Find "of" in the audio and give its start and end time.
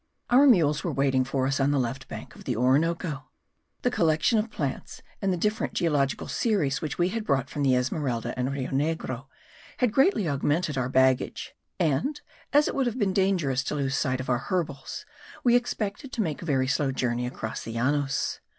2.33-2.45, 4.39-4.49, 14.19-14.27